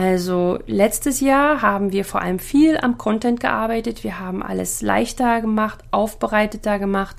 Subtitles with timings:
[0.00, 4.04] Also letztes Jahr haben wir vor allem viel am Content gearbeitet.
[4.04, 7.16] Wir haben alles leichter gemacht, aufbereiteter gemacht,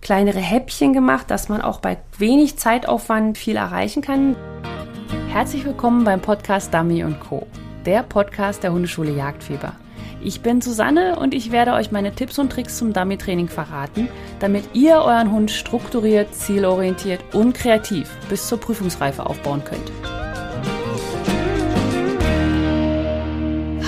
[0.00, 4.36] kleinere Häppchen gemacht, dass man auch bei wenig Zeitaufwand viel erreichen kann.
[5.28, 7.46] Herzlich willkommen beim Podcast Dummy Co.,
[7.84, 9.74] der Podcast der Hundeschule Jagdfieber.
[10.22, 14.08] Ich bin Susanne und ich werde euch meine Tipps und Tricks zum Dummy-Training verraten,
[14.40, 19.92] damit ihr euren Hund strukturiert, zielorientiert und kreativ bis zur Prüfungsreife aufbauen könnt.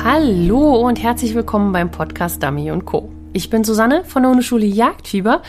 [0.09, 3.10] Hallo und herzlich willkommen beim Podcast Dummy Co.
[3.33, 5.42] Ich bin Susanne von der Hundeschule Jagdfieber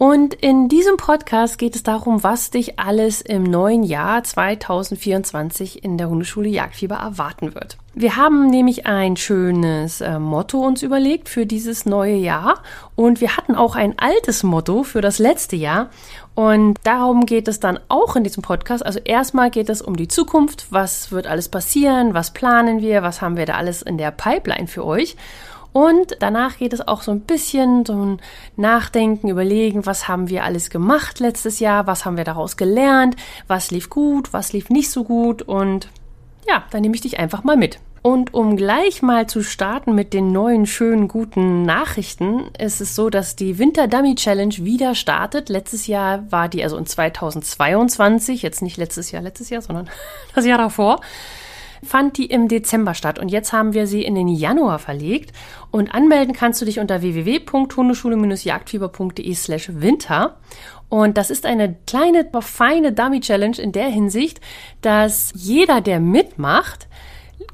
[0.00, 5.98] und in diesem Podcast geht es darum, was dich alles im neuen Jahr 2024 in
[5.98, 7.76] der Hundeschule Jagdfieber erwarten wird.
[7.92, 12.62] Wir haben nämlich ein schönes äh, Motto uns überlegt für dieses neue Jahr
[12.96, 15.90] und wir hatten auch ein altes Motto für das letzte Jahr
[16.34, 18.86] und darum geht es dann auch in diesem Podcast.
[18.86, 23.20] Also erstmal geht es um die Zukunft, was wird alles passieren, was planen wir, was
[23.20, 25.16] haben wir da alles in der Pipeline für euch.
[25.72, 28.20] Und danach geht es auch so ein bisschen so ein
[28.56, 33.70] Nachdenken, überlegen, was haben wir alles gemacht letztes Jahr, was haben wir daraus gelernt, was
[33.70, 35.42] lief gut, was lief nicht so gut?
[35.42, 35.88] Und
[36.48, 37.78] ja, dann nehme ich dich einfach mal mit.
[38.02, 43.10] Und um gleich mal zu starten mit den neuen, schönen, guten Nachrichten, ist es so,
[43.10, 45.50] dass die Winter Dummy Challenge wieder startet.
[45.50, 49.90] Letztes Jahr war die also in 2022, jetzt nicht letztes Jahr, letztes Jahr, sondern
[50.34, 51.00] das Jahr davor
[51.82, 53.18] fand die im Dezember statt.
[53.18, 55.32] Und jetzt haben wir sie in den Januar verlegt.
[55.70, 60.36] Und anmelden kannst du dich unter www.hundeschule-jagdfieber.de slash winter.
[60.88, 64.40] Und das ist eine kleine, feine Dummy Challenge in der Hinsicht,
[64.82, 66.88] dass jeder, der mitmacht,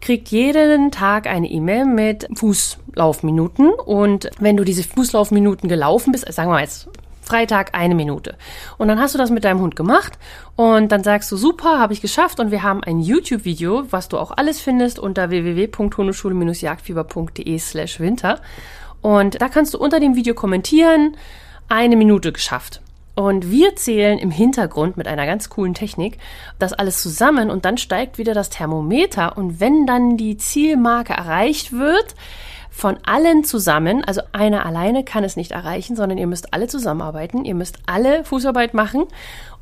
[0.00, 3.70] kriegt jeden Tag eine E-Mail mit Fußlaufminuten.
[3.70, 6.88] Und wenn du diese Fußlaufminuten gelaufen bist, sagen wir mal jetzt
[7.27, 8.36] Freitag eine Minute.
[8.78, 10.14] Und dann hast du das mit deinem Hund gemacht
[10.55, 14.16] und dann sagst du, super, habe ich geschafft und wir haben ein YouTube-Video, was du
[14.18, 18.41] auch alles findest unter www.hundeschule-jagdfieber.de slash winter.
[19.02, 21.16] Und da kannst du unter dem Video kommentieren,
[21.68, 22.80] eine Minute geschafft.
[23.17, 26.18] Und wir zählen im Hintergrund mit einer ganz coolen Technik
[26.58, 31.72] das alles zusammen und dann steigt wieder das Thermometer und wenn dann die Zielmarke erreicht
[31.72, 32.14] wird,
[32.77, 37.47] von allen zusammen, also einer alleine kann es nicht erreichen, sondern ihr müsst alle zusammenarbeiten,
[37.47, 39.05] ihr müsst alle Fußarbeit machen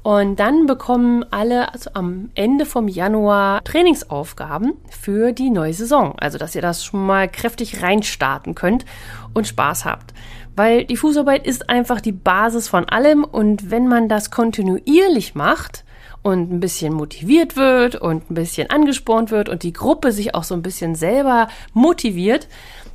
[0.03, 6.17] und dann bekommen alle also am Ende vom Januar Trainingsaufgaben für die neue Saison.
[6.19, 8.85] Also, dass ihr das schon mal kräftig reinstarten könnt
[9.33, 10.13] und Spaß habt.
[10.57, 15.85] Weil die Fußarbeit ist einfach die Basis von allem und wenn man das kontinuierlich macht,
[16.25, 20.43] und ein bisschen motiviert wird und ein bisschen angespornt wird und die Gruppe sich auch
[20.43, 22.49] so ein bisschen selber motiviert,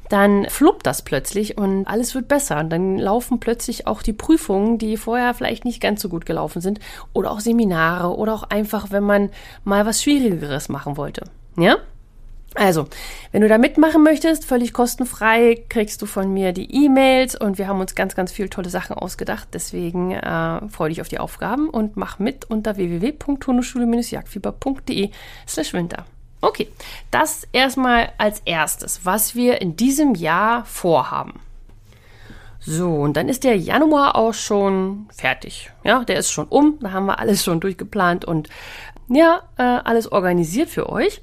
[0.10, 2.60] dann fluppt das plötzlich und alles wird besser.
[2.60, 6.62] Und dann laufen plötzlich auch die Prüfungen, die vorher vielleicht nicht ganz so gut gelaufen
[6.62, 6.80] sind,
[7.14, 9.30] oder auch Seminare oder auch einfach, wenn man
[9.64, 11.24] mal was Schwierigeres machen wollte.
[11.58, 11.78] Ja?
[12.56, 12.88] Also,
[13.32, 17.68] wenn du da mitmachen möchtest, völlig kostenfrei, kriegst du von mir die E-Mails und wir
[17.68, 19.50] haben uns ganz, ganz viele tolle Sachen ausgedacht.
[19.54, 25.12] Deswegen äh, freue dich auf die Aufgaben und mach mit unter www.hundeschule-jagdfieber.de
[25.48, 26.06] slash winter.
[26.42, 26.70] Okay,
[27.12, 31.42] das erstmal als erstes, was wir in diesem Jahr vorhaben.
[32.60, 35.72] So, und dann ist der Januar auch schon fertig.
[35.84, 36.78] Ja, der ist schon um.
[36.82, 38.50] Da haben wir alles schon durchgeplant und
[39.08, 41.22] ja, äh, alles organisiert für euch.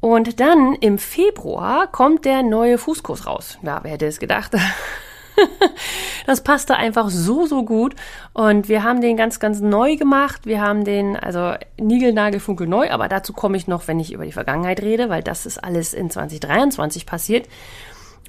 [0.00, 3.58] Und dann im Februar kommt der neue Fußkurs raus.
[3.62, 4.52] Ja, wer hätte es gedacht?
[6.26, 7.94] das passte einfach so, so gut.
[8.32, 10.46] Und wir haben den ganz, ganz neu gemacht.
[10.46, 14.32] Wir haben den, also Nigelnagelfunkel neu, aber dazu komme ich noch, wenn ich über die
[14.32, 17.48] Vergangenheit rede, weil das ist alles in 2023 passiert.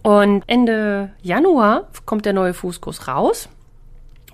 [0.01, 3.47] Und Ende Januar kommt der neue Fußkurs raus.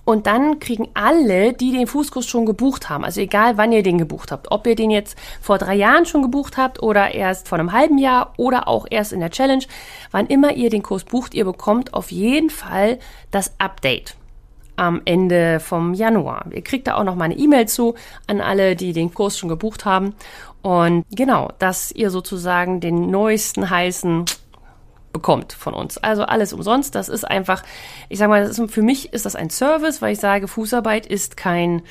[0.09, 3.99] Und dann kriegen alle, die den Fußkurs schon gebucht haben, also egal wann ihr den
[3.99, 7.59] gebucht habt, ob ihr den jetzt vor drei Jahren schon gebucht habt oder erst vor
[7.59, 9.63] einem halben Jahr oder auch erst in der Challenge,
[10.09, 12.97] wann immer ihr den Kurs bucht, ihr bekommt auf jeden Fall
[13.29, 14.15] das Update
[14.77, 16.45] am Ende vom Januar.
[16.51, 17.93] Ihr kriegt da auch noch mal eine E-Mail zu
[18.25, 20.15] an alle, die den Kurs schon gebucht haben.
[20.63, 24.25] Und genau, dass ihr sozusagen den neuesten heißen
[25.11, 25.97] bekommt von uns.
[25.97, 26.95] Also alles umsonst.
[26.95, 27.63] Das ist einfach,
[28.09, 31.37] ich sage mal, ist, für mich ist das ein Service, weil ich sage, Fußarbeit ist
[31.37, 31.81] kein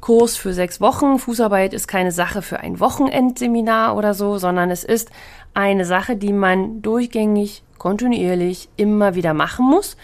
[0.00, 1.18] Kurs für sechs Wochen.
[1.18, 5.10] Fußarbeit ist keine Sache für ein Wochenendseminar oder so, sondern es ist
[5.54, 9.96] eine Sache, die man durchgängig, kontinuierlich immer wieder machen muss.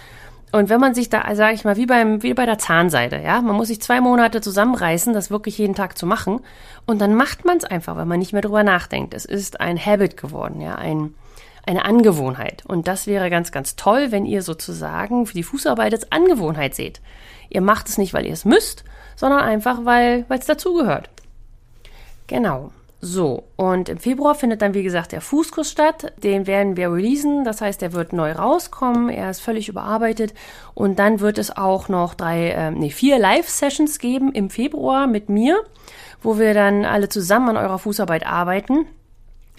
[0.50, 3.40] Und wenn man sich da, sage ich mal, wie beim wie bei der Zahnseide, ja,
[3.40, 6.40] man muss sich zwei Monate zusammenreißen, das wirklich jeden Tag zu machen,
[6.84, 9.14] und dann macht man es einfach, weil man nicht mehr drüber nachdenkt.
[9.14, 11.14] Es ist ein Habit geworden, ja, ein
[11.64, 12.64] eine Angewohnheit.
[12.66, 17.00] Und das wäre ganz, ganz toll, wenn ihr sozusagen für die Fußarbeit als Angewohnheit seht.
[17.48, 18.84] Ihr macht es nicht, weil ihr es müsst,
[19.16, 21.10] sondern einfach, weil es dazugehört.
[22.26, 22.72] Genau.
[23.04, 26.12] So, und im Februar findet dann, wie gesagt, der Fußkurs statt.
[26.22, 27.42] Den werden wir releasen.
[27.44, 29.08] Das heißt, der wird neu rauskommen.
[29.08, 30.34] Er ist völlig überarbeitet.
[30.74, 35.28] Und dann wird es auch noch drei, äh, nee, vier Live-Sessions geben im Februar mit
[35.28, 35.58] mir,
[36.22, 38.86] wo wir dann alle zusammen an eurer Fußarbeit arbeiten.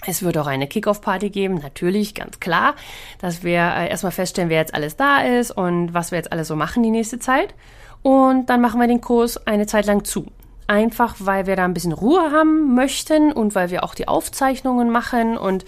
[0.05, 2.75] Es wird auch eine Kickoff-Party geben, natürlich, ganz klar,
[3.19, 6.47] dass wir äh, erstmal feststellen, wer jetzt alles da ist und was wir jetzt alles
[6.47, 7.53] so machen die nächste Zeit.
[8.01, 10.27] Und dann machen wir den Kurs eine Zeit lang zu.
[10.67, 14.89] Einfach weil wir da ein bisschen Ruhe haben möchten und weil wir auch die Aufzeichnungen
[14.89, 15.65] machen und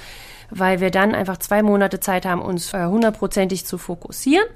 [0.49, 4.47] weil wir dann einfach zwei Monate Zeit haben, uns äh, hundertprozentig zu fokussieren.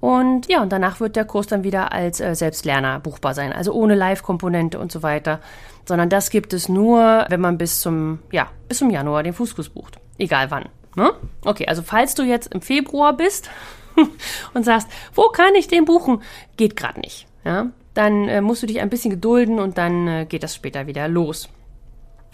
[0.00, 3.72] Und ja, und danach wird der Kurs dann wieder als äh, Selbstlerner buchbar sein, also
[3.72, 5.40] ohne Live-Komponente und so weiter.
[5.86, 9.70] Sondern das gibt es nur, wenn man bis zum, ja, bis zum Januar den Fußkurs
[9.70, 9.98] bucht.
[10.18, 10.68] Egal wann.
[10.96, 11.12] Ne?
[11.44, 13.50] Okay, also falls du jetzt im Februar bist
[14.54, 16.22] und sagst, wo kann ich den buchen?
[16.56, 17.26] Geht gerade nicht.
[17.44, 20.86] Ja, dann äh, musst du dich ein bisschen gedulden und dann äh, geht das später
[20.86, 21.48] wieder los.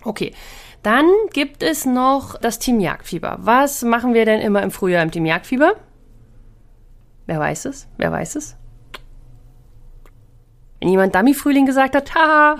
[0.04, 0.32] Okay,
[0.82, 3.38] dann gibt es noch das Team Jagdfieber.
[3.40, 5.74] Was machen wir denn immer im Frühjahr im Team Jagdfieber?
[7.26, 7.88] Wer weiß es?
[7.96, 8.56] Wer weiß es?
[10.80, 12.56] Wenn jemand Dummy-Frühling gesagt hat, haha.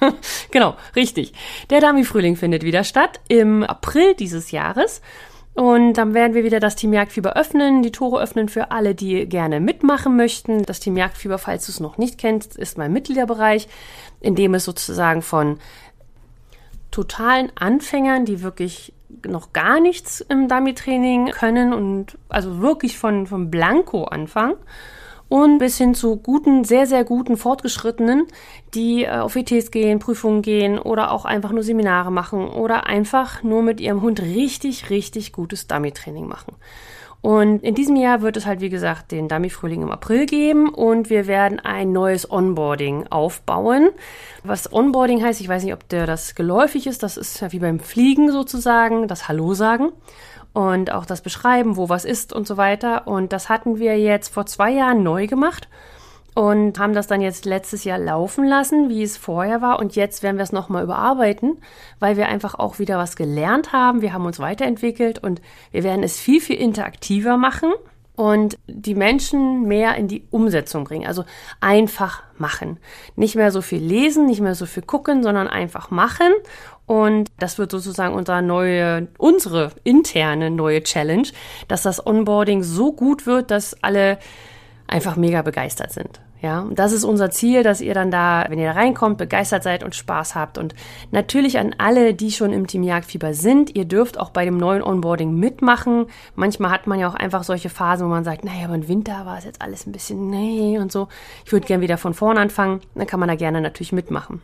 [0.50, 1.34] genau, richtig.
[1.68, 5.02] Der Dummy-Frühling findet wieder statt im April dieses Jahres.
[5.58, 9.26] Und dann werden wir wieder das Team Jagdfieber öffnen, die Tore öffnen für alle, die
[9.28, 10.62] gerne mitmachen möchten.
[10.62, 13.66] Das Team Jagdfieber, falls du es noch nicht kennst, ist mein Mitgliederbereich,
[14.20, 15.58] in dem es sozusagen von
[16.92, 18.94] totalen Anfängern, die wirklich
[19.26, 24.56] noch gar nichts im Dummy-Training können und also wirklich von, von Blanko anfangen
[25.28, 28.26] und bis hin zu guten, sehr, sehr guten Fortgeschrittenen,
[28.74, 33.42] die äh, auf ETs gehen, Prüfungen gehen oder auch einfach nur Seminare machen oder einfach
[33.42, 36.54] nur mit ihrem Hund richtig, richtig gutes Dummy-Training machen.
[37.20, 41.10] Und in diesem Jahr wird es halt, wie gesagt, den Dummy-Frühling im April geben und
[41.10, 43.90] wir werden ein neues Onboarding aufbauen.
[44.44, 47.58] Was Onboarding heißt, ich weiß nicht, ob der das geläufig ist, das ist ja wie
[47.58, 49.90] beim Fliegen sozusagen, das Hallo sagen
[50.52, 53.08] und auch das Beschreiben, wo was ist und so weiter.
[53.08, 55.68] Und das hatten wir jetzt vor zwei Jahren neu gemacht
[56.38, 59.80] und haben das dann jetzt letztes Jahr laufen lassen, wie es vorher war.
[59.80, 61.58] Und jetzt werden wir es nochmal überarbeiten,
[61.98, 64.02] weil wir einfach auch wieder was gelernt haben.
[64.02, 65.42] Wir haben uns weiterentwickelt und
[65.72, 67.72] wir werden es viel, viel interaktiver machen
[68.14, 71.08] und die Menschen mehr in die Umsetzung bringen.
[71.08, 71.24] Also
[71.58, 72.78] einfach machen.
[73.16, 76.30] Nicht mehr so viel lesen, nicht mehr so viel gucken, sondern einfach machen.
[76.86, 81.26] Und das wird sozusagen unsere neue, unsere interne neue Challenge,
[81.66, 84.20] dass das Onboarding so gut wird, dass alle
[84.86, 86.20] einfach mega begeistert sind.
[86.40, 89.64] Ja, und das ist unser Ziel, dass ihr dann da, wenn ihr da reinkommt, begeistert
[89.64, 90.56] seid und Spaß habt.
[90.56, 90.74] Und
[91.10, 94.82] natürlich an alle, die schon im Team Jagdfieber sind, ihr dürft auch bei dem neuen
[94.82, 96.06] Onboarding mitmachen.
[96.36, 99.26] Manchmal hat man ja auch einfach solche Phasen, wo man sagt, naja, aber im Winter
[99.26, 101.08] war es jetzt alles ein bisschen, nee und so.
[101.44, 102.82] Ich würde gern wieder von vorne anfangen.
[102.94, 104.40] Dann kann man da gerne natürlich mitmachen.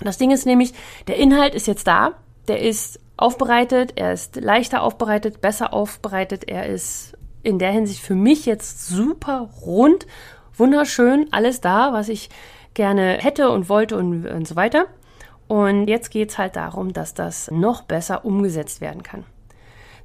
[0.00, 0.72] Das Ding ist nämlich,
[1.06, 2.12] der Inhalt ist jetzt da.
[2.48, 7.12] Der ist aufbereitet, er ist leichter aufbereitet, besser aufbereitet, er ist
[7.42, 10.06] in der Hinsicht für mich jetzt super rund
[10.56, 12.30] wunderschön, alles da, was ich
[12.74, 14.86] gerne hätte und wollte und, und so weiter.
[15.48, 19.24] Und jetzt geht es halt darum, dass das noch besser umgesetzt werden kann.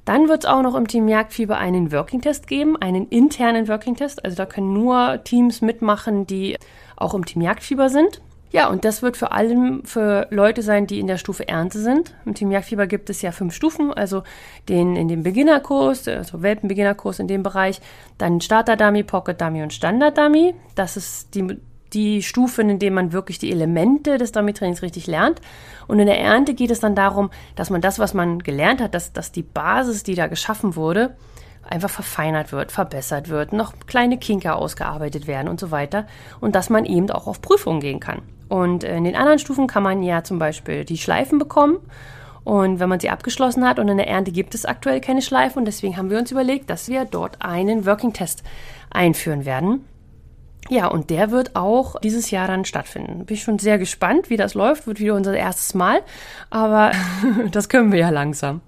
[0.04, 3.96] Dann wird es auch noch im Team Jagdfieber einen Working Test geben, einen internen Working
[3.96, 4.24] Test.
[4.24, 6.56] Also da können nur Teams mitmachen, die
[6.96, 8.20] auch im Team Jagdfieber sind.
[8.56, 12.14] Ja, und das wird vor allem für Leute sein, die in der Stufe Ernte sind.
[12.24, 14.22] Im Team Jagdfieber gibt es ja fünf Stufen, also
[14.70, 17.82] den in dem Beginnerkurs, also Welpenbeginnerkurs in dem Bereich,
[18.16, 20.54] dann Starter Dummy, Pocket Dummy und Standard Dummy.
[20.74, 21.58] Das ist die,
[21.92, 25.42] die Stufen, in denen man wirklich die Elemente des Dummy-Trainings richtig lernt.
[25.86, 28.94] Und in der Ernte geht es dann darum, dass man das, was man gelernt hat,
[28.94, 31.14] dass, dass die Basis, die da geschaffen wurde,
[31.62, 36.06] einfach verfeinert wird, verbessert wird, noch kleine Kinker ausgearbeitet werden und so weiter
[36.40, 38.22] und dass man eben auch auf Prüfungen gehen kann.
[38.48, 41.78] Und in den anderen Stufen kann man ja zum Beispiel die Schleifen bekommen.
[42.44, 45.58] Und wenn man sie abgeschlossen hat und in der Ernte gibt es aktuell keine Schleifen
[45.58, 48.44] und deswegen haben wir uns überlegt, dass wir dort einen Working Test
[48.90, 49.84] einführen werden.
[50.68, 53.24] Ja, und der wird auch dieses Jahr dann stattfinden.
[53.24, 54.86] Bin ich schon sehr gespannt, wie das läuft.
[54.86, 56.02] Wird wieder unser erstes Mal.
[56.50, 56.92] Aber
[57.50, 58.60] das können wir ja langsam.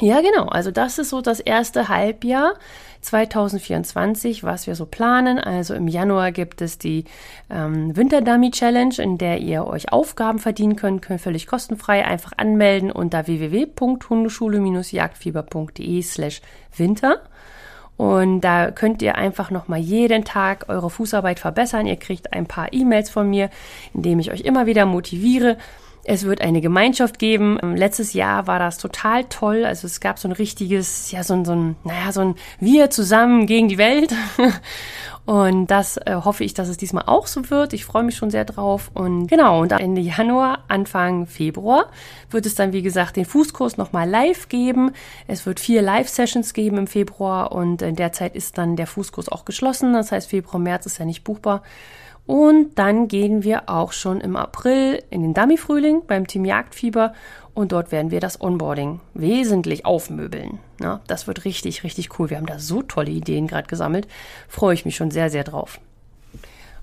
[0.00, 0.46] Ja, genau.
[0.46, 2.54] Also das ist so das erste Halbjahr
[3.00, 5.38] 2024, was wir so planen.
[5.38, 7.04] Also im Januar gibt es die
[7.50, 12.32] ähm, Winter Dummy Challenge, in der ihr euch Aufgaben verdienen könnt, könnt völlig kostenfrei einfach
[12.36, 16.40] anmelden unter www.hundeschule-jagdfieber.de slash
[16.76, 17.22] winter.
[17.98, 21.86] Und da könnt ihr einfach nochmal jeden Tag eure Fußarbeit verbessern.
[21.86, 23.50] Ihr kriegt ein paar E-Mails von mir,
[23.92, 25.58] indem ich euch immer wieder motiviere,
[26.10, 27.58] Es wird eine Gemeinschaft geben.
[27.62, 29.66] Ähm, letztes Jahr war das total toll.
[29.66, 32.88] Also es gab so ein richtiges, ja, so ein, so ein, naja, so ein Wir
[32.88, 34.14] zusammen gegen die Welt.
[35.26, 37.74] Und das äh, hoffe ich, dass es diesmal auch so wird.
[37.74, 38.90] Ich freue mich schon sehr drauf.
[38.94, 41.90] Und genau, und Ende Januar, Anfang Februar
[42.30, 44.92] wird es dann, wie gesagt, den Fußkurs nochmal live geben.
[45.26, 49.28] Es wird vier Live-Sessions geben im Februar und in der Zeit ist dann der Fußkurs
[49.28, 49.92] auch geschlossen.
[49.92, 51.62] Das heißt, Februar, März ist ja nicht buchbar.
[52.28, 57.14] Und dann gehen wir auch schon im April in den Dummy-Frühling beim Team Jagdfieber
[57.54, 60.58] und dort werden wir das Onboarding wesentlich aufmöbeln.
[60.78, 62.28] Ja, das wird richtig, richtig cool.
[62.28, 64.06] Wir haben da so tolle Ideen gerade gesammelt.
[64.46, 65.80] Freue ich mich schon sehr, sehr drauf.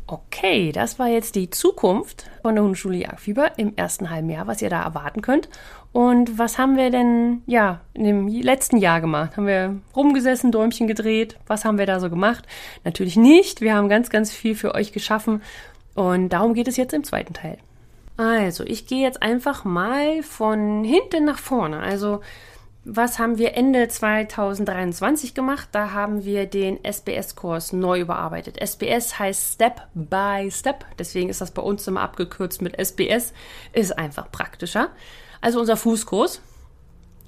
[0.08, 4.64] Okay, das war jetzt die Zukunft von der Hundeschule Jagdfieber im ersten halben Jahr, was
[4.64, 5.48] ihr da erwarten könnt.
[5.96, 9.38] Und was haben wir denn, ja, in dem letzten Jahr gemacht?
[9.38, 11.38] Haben wir rumgesessen, Däumchen gedreht?
[11.48, 12.46] Was haben wir da so gemacht?
[12.84, 13.62] Natürlich nicht.
[13.62, 15.42] Wir haben ganz, ganz viel für euch geschaffen.
[15.94, 17.60] Und darum geht es jetzt im zweiten Teil.
[18.18, 21.80] Also, ich gehe jetzt einfach mal von hinten nach vorne.
[21.80, 22.20] Also,
[22.84, 25.70] was haben wir Ende 2023 gemacht?
[25.72, 28.58] Da haben wir den SBS-Kurs neu überarbeitet.
[28.62, 33.32] SBS heißt Step by Step, deswegen ist das bei uns immer abgekürzt mit SBS,
[33.72, 34.90] ist einfach praktischer.
[35.46, 36.42] Also unser Fußkurs.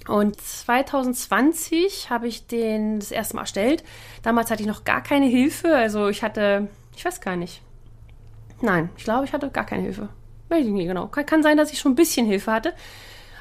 [0.08, 3.84] Und 2020 habe ich den das erste Mal erstellt.
[4.24, 7.62] Damals hatte ich noch gar keine Hilfe, also ich hatte, ich weiß gar nicht.
[8.60, 10.08] Nein, ich glaube, ich hatte gar keine Hilfe.
[10.48, 11.06] Weiß ich nicht genau.
[11.06, 12.74] Kann sein, dass ich schon ein bisschen Hilfe hatte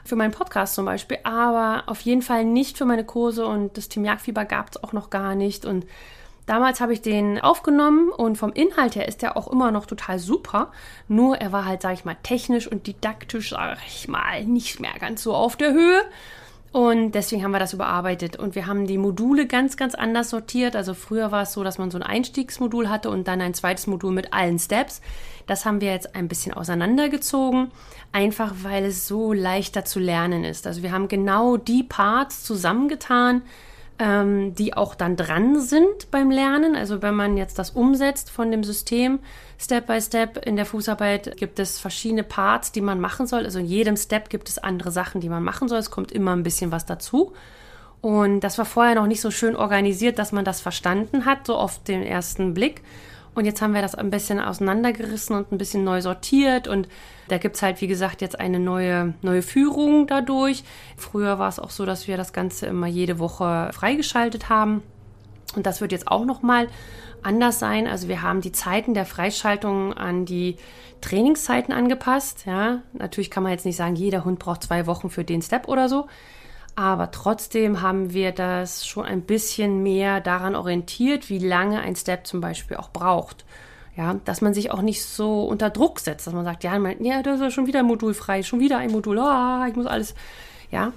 [0.05, 3.89] für meinen Podcast zum Beispiel, aber auf jeden Fall nicht für meine Kurse und das
[3.89, 5.65] Team Jagdfieber gab es auch noch gar nicht.
[5.65, 5.87] Und
[6.47, 10.17] damals habe ich den aufgenommen und vom Inhalt her ist der auch immer noch total
[10.17, 10.71] super.
[11.07, 14.93] Nur er war halt, sage ich mal, technisch und didaktisch, sage ich mal, nicht mehr
[14.99, 16.01] ganz so auf der Höhe.
[16.71, 20.75] Und deswegen haben wir das überarbeitet und wir haben die Module ganz, ganz anders sortiert.
[20.75, 23.87] Also früher war es so, dass man so ein Einstiegsmodul hatte und dann ein zweites
[23.87, 25.01] Modul mit allen Steps.
[25.47, 27.71] Das haben wir jetzt ein bisschen auseinandergezogen,
[28.11, 30.67] einfach weil es so leichter zu lernen ist.
[30.67, 33.43] Also wir haben genau die Parts zusammengetan,
[33.99, 36.75] ähm, die auch dann dran sind beim Lernen.
[36.75, 39.19] Also wenn man jetzt das umsetzt von dem System,
[39.59, 43.43] Step by Step in der Fußarbeit gibt es verschiedene Parts, die man machen soll.
[43.45, 45.79] Also in jedem Step gibt es andere Sachen, die man machen soll.
[45.79, 47.33] Es kommt immer ein bisschen was dazu.
[48.01, 51.55] Und das war vorher noch nicht so schön organisiert, dass man das verstanden hat, so
[51.55, 52.83] auf den ersten Blick.
[53.37, 56.67] Und jetzt haben wir das ein bisschen auseinandergerissen und ein bisschen neu sortiert.
[56.67, 56.87] Und
[57.27, 60.63] da gibt es halt, wie gesagt, jetzt eine neue, neue Führung dadurch.
[60.95, 64.81] Früher war es auch so, dass wir das Ganze immer jede Woche freigeschaltet haben.
[65.55, 66.67] Und das wird jetzt auch nochmal
[67.21, 67.85] anders sein.
[67.85, 70.55] Also wir haben die Zeiten der Freischaltung an die
[71.01, 72.47] Trainingszeiten angepasst.
[72.47, 75.67] Ja, natürlich kann man jetzt nicht sagen, jeder Hund braucht zwei Wochen für den Step
[75.67, 76.07] oder so.
[76.77, 82.27] Aber trotzdem haben wir das schon ein bisschen mehr daran orientiert, wie lange ein Step
[82.27, 83.45] zum Beispiel auch braucht.
[83.95, 87.03] Ja, dass man sich auch nicht so unter Druck setzt, dass man sagt, ja, man,
[87.03, 89.87] ja, das ist schon wieder ein Modul frei, schon wieder ein Modul, oh, ich muss
[89.87, 90.13] alles,
[90.69, 90.93] ja.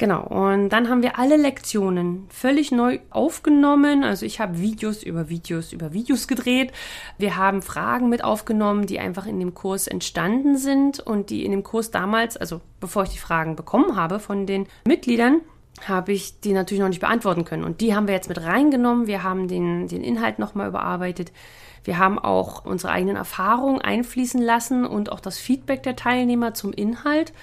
[0.00, 4.02] Genau, und dann haben wir alle Lektionen völlig neu aufgenommen.
[4.02, 6.72] Also ich habe Videos über Videos über Videos gedreht.
[7.18, 11.50] Wir haben Fragen mit aufgenommen, die einfach in dem Kurs entstanden sind und die in
[11.50, 15.42] dem Kurs damals, also bevor ich die Fragen bekommen habe von den Mitgliedern,
[15.86, 17.64] habe ich die natürlich noch nicht beantworten können.
[17.64, 19.06] Und die haben wir jetzt mit reingenommen.
[19.06, 21.30] Wir haben den, den Inhalt nochmal überarbeitet.
[21.84, 26.72] Wir haben auch unsere eigenen Erfahrungen einfließen lassen und auch das Feedback der Teilnehmer zum
[26.72, 27.34] Inhalt.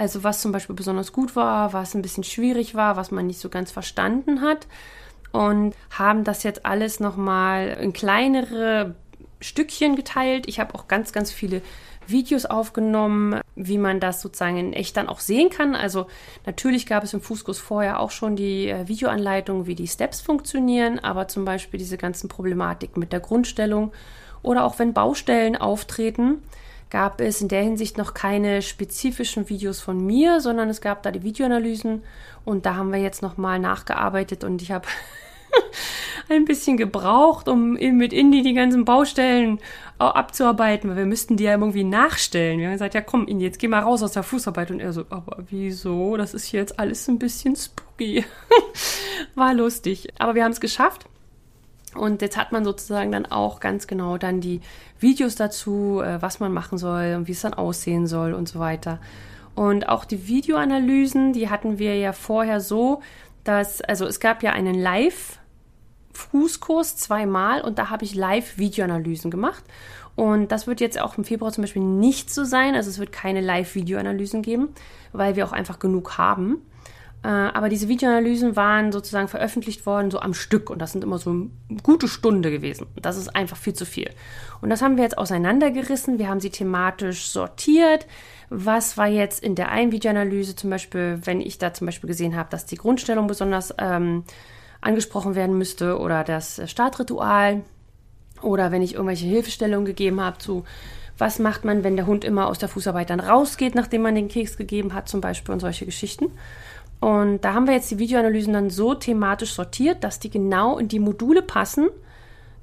[0.00, 3.38] Also was zum Beispiel besonders gut war, was ein bisschen schwierig war, was man nicht
[3.38, 4.66] so ganz verstanden hat.
[5.30, 8.94] Und haben das jetzt alles nochmal in kleinere
[9.42, 10.48] Stückchen geteilt.
[10.48, 11.60] Ich habe auch ganz, ganz viele
[12.06, 15.74] Videos aufgenommen, wie man das sozusagen in echt dann auch sehen kann.
[15.74, 16.06] Also
[16.46, 20.98] natürlich gab es im Fußkurs vorher auch schon die äh, Videoanleitung, wie die Steps funktionieren,
[20.98, 23.92] aber zum Beispiel diese ganzen Problematiken mit der Grundstellung
[24.42, 26.42] oder auch wenn Baustellen auftreten,
[26.90, 31.10] gab es in der Hinsicht noch keine spezifischen Videos von mir, sondern es gab da
[31.10, 32.02] die Videoanalysen
[32.44, 34.86] und da haben wir jetzt nochmal nachgearbeitet und ich habe
[36.28, 39.60] ein bisschen gebraucht, um mit Indy die ganzen Baustellen
[39.98, 42.58] abzuarbeiten, weil wir müssten die ja irgendwie nachstellen.
[42.58, 44.70] Wir haben gesagt, ja komm, Indy, jetzt geh mal raus aus der Fußarbeit.
[44.70, 46.16] Und er so, aber wieso?
[46.16, 48.24] Das ist jetzt alles ein bisschen spooky.
[49.34, 50.08] War lustig.
[50.18, 51.06] Aber wir haben es geschafft.
[51.94, 54.60] Und jetzt hat man sozusagen dann auch ganz genau dann die
[54.98, 58.60] Videos dazu, äh, was man machen soll und wie es dann aussehen soll und so
[58.60, 59.00] weiter.
[59.54, 63.02] Und auch die Videoanalysen, die hatten wir ja vorher so,
[63.44, 69.64] dass, also es gab ja einen Live-Fußkurs zweimal und da habe ich Live-Videoanalysen gemacht.
[70.14, 72.74] Und das wird jetzt auch im Februar zum Beispiel nicht so sein.
[72.74, 74.68] Also es wird keine Live-Videoanalysen geben,
[75.12, 76.58] weil wir auch einfach genug haben.
[77.22, 80.70] Äh, aber diese Videoanalysen waren sozusagen veröffentlicht worden, so am Stück.
[80.70, 81.50] Und das sind immer so eine
[81.82, 82.86] gute Stunde gewesen.
[82.96, 84.10] Das ist einfach viel zu viel.
[84.60, 86.18] Und das haben wir jetzt auseinandergerissen.
[86.18, 88.06] Wir haben sie thematisch sortiert.
[88.48, 92.36] Was war jetzt in der einen Videoanalyse zum Beispiel, wenn ich da zum Beispiel gesehen
[92.36, 94.24] habe, dass die Grundstellung besonders ähm,
[94.80, 97.62] angesprochen werden müsste oder das Startritual
[98.40, 100.64] oder wenn ich irgendwelche Hilfestellungen gegeben habe zu
[101.20, 104.28] was macht man, wenn der Hund immer aus der Fußarbeit dann rausgeht, nachdem man den
[104.28, 106.32] Keks gegeben hat, zum Beispiel und solche Geschichten.
[107.00, 110.88] Und da haben wir jetzt die Videoanalysen dann so thematisch sortiert, dass die genau in
[110.88, 111.88] die Module passen,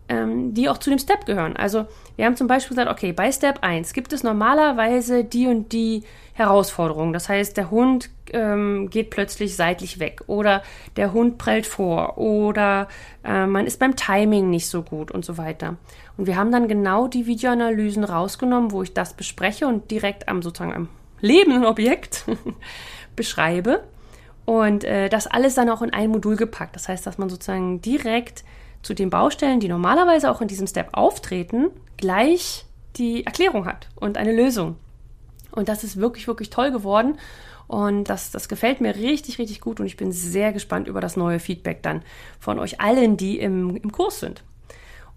[0.09, 1.57] ähm, die auch zu dem Step gehören.
[1.57, 5.73] Also wir haben zum Beispiel gesagt, okay, bei Step 1 gibt es normalerweise die und
[5.73, 6.03] die
[6.33, 7.13] Herausforderungen.
[7.13, 10.61] Das heißt, der Hund ähm, geht plötzlich seitlich weg oder
[10.97, 12.87] der Hund prellt vor oder
[13.23, 15.77] äh, man ist beim Timing nicht so gut und so weiter.
[16.15, 20.43] Und wir haben dann genau die Videoanalysen rausgenommen, wo ich das bespreche und direkt am
[20.43, 20.89] sozusagen am
[21.21, 22.25] lebenden Objekt
[23.15, 23.83] beschreibe
[24.47, 26.73] und äh, das alles dann auch in ein Modul gepackt.
[26.73, 28.45] Das heißt, dass man sozusagen direkt
[28.81, 34.17] zu den Baustellen, die normalerweise auch in diesem Step auftreten, gleich die Erklärung hat und
[34.17, 34.77] eine Lösung.
[35.51, 37.17] Und das ist wirklich, wirklich toll geworden.
[37.67, 39.81] Und das, das gefällt mir richtig, richtig gut.
[39.81, 42.01] Und ich bin sehr gespannt über das neue Feedback dann
[42.39, 44.43] von euch allen, die im, im Kurs sind.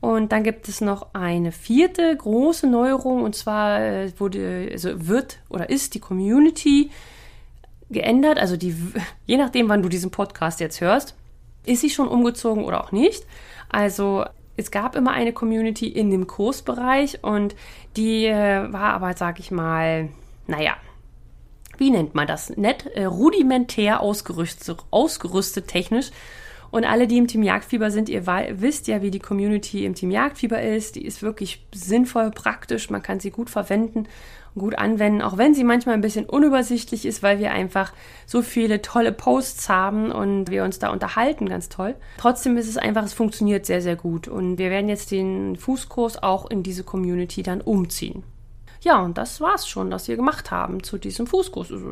[0.01, 3.23] Und dann gibt es noch eine vierte große Neuerung.
[3.23, 6.91] Und zwar äh, wurde, also wird oder ist die Community
[7.91, 8.39] geändert.
[8.39, 8.75] Also die,
[9.27, 11.15] je nachdem, wann du diesen Podcast jetzt hörst,
[11.67, 13.25] ist sie schon umgezogen oder auch nicht.
[13.69, 14.25] Also
[14.57, 17.55] es gab immer eine Community in dem Kursbereich und
[17.97, 20.09] die äh, war aber, sag ich mal,
[20.47, 20.77] naja,
[21.79, 22.51] wie nennt man das?
[22.57, 26.11] Nett, äh, rudimentär ausgerüstet, ausgerüstet technisch.
[26.71, 30.13] Und alle, die im Team Jagdfieber sind, ihr wisst ja, wie die Community im Team
[30.13, 30.95] Jagdfieber ist.
[30.95, 34.07] Die ist wirklich sinnvoll, praktisch, man kann sie gut verwenden
[34.59, 37.93] gut anwenden, auch wenn sie manchmal ein bisschen unübersichtlich ist, weil wir einfach
[38.27, 41.95] so viele tolle Posts haben und wir uns da unterhalten, ganz toll.
[42.19, 46.23] Trotzdem ist es einfach, es funktioniert sehr, sehr gut und wir werden jetzt den Fußkurs
[46.23, 48.25] auch in diese Community dann umziehen.
[48.83, 51.73] Ja, und das war's schon, was wir gemacht haben zu diesem Fußkurs.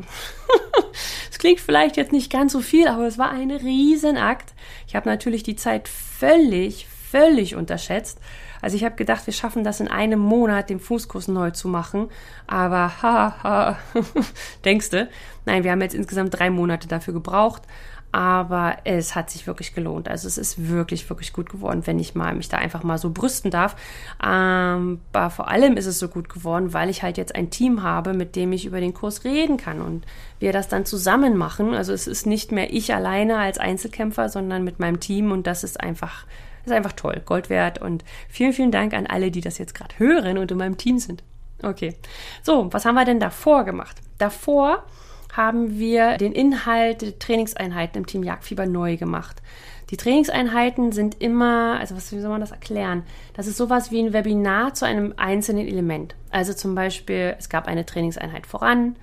[1.31, 4.55] Es klingt vielleicht jetzt nicht ganz so viel, aber es war ein Riesenakt.
[4.89, 8.19] Ich habe natürlich die Zeit völlig, völlig unterschätzt.
[8.61, 12.09] Also ich habe gedacht, wir schaffen das in einem Monat, den Fußkurs neu zu machen.
[12.47, 13.79] Aber haha,
[14.65, 15.09] denkste.
[15.47, 17.63] Nein, wir haben jetzt insgesamt drei Monate dafür gebraucht.
[18.11, 20.09] Aber es hat sich wirklich gelohnt.
[20.09, 23.11] Also es ist wirklich, wirklich gut geworden, wenn ich mal mich da einfach mal so
[23.11, 23.77] brüsten darf.
[24.25, 27.83] Ähm, aber vor allem ist es so gut geworden, weil ich halt jetzt ein Team
[27.83, 30.07] habe, mit dem ich über den Kurs reden kann und
[30.39, 31.75] wir das dann zusammen machen.
[31.75, 35.63] Also es ist nicht mehr ich alleine als Einzelkämpfer, sondern mit meinem Team und das
[35.63, 36.25] ist einfach
[36.71, 39.99] ist einfach toll, Gold wert und vielen, vielen Dank an alle, die das jetzt gerade
[39.99, 41.23] hören und in meinem Team sind.
[41.63, 41.95] Okay.
[42.43, 43.97] So, was haben wir denn davor gemacht?
[44.19, 44.85] Davor
[45.33, 49.43] haben wir den Inhalt der Trainingseinheiten im Team Jagdfieber neu gemacht.
[49.91, 53.05] Die Trainingseinheiten sind immer, also was, wie soll man das erklären?
[53.35, 56.15] Das ist sowas wie ein Webinar zu einem einzelnen Element.
[56.31, 58.97] Also zum Beispiel, es gab eine Trainingseinheit voran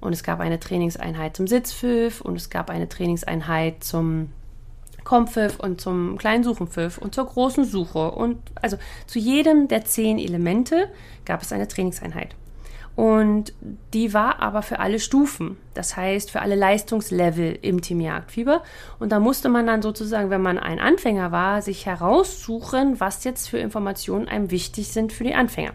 [0.00, 4.30] und es gab eine Trainingseinheit zum Sitzpfiff und es gab eine Trainingseinheit zum
[5.04, 8.10] Kompfiff und zum kleinen Suchenpfiff und zur großen Suche.
[8.10, 10.90] Und also zu jedem der zehn Elemente
[11.24, 12.34] gab es eine Trainingseinheit.
[12.96, 13.52] Und
[13.92, 18.62] die war aber für alle Stufen, das heißt für alle Leistungslevel im Team Jagdfieber.
[19.00, 23.48] Und da musste man dann sozusagen, wenn man ein Anfänger war, sich heraussuchen, was jetzt
[23.48, 25.72] für Informationen einem wichtig sind für die Anfänger.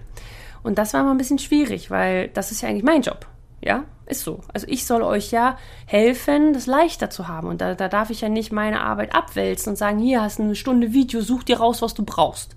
[0.64, 3.28] Und das war mal ein bisschen schwierig, weil das ist ja eigentlich mein Job.
[3.62, 4.42] Ja, ist so.
[4.54, 7.48] Also ich soll euch ja helfen, das leichter zu haben.
[7.48, 10.44] Und da, da darf ich ja nicht meine Arbeit abwälzen und sagen, hier hast du
[10.44, 12.56] eine Stunde Video, such dir raus, was du brauchst.